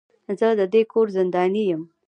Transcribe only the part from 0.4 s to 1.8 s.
د دې کور زنداني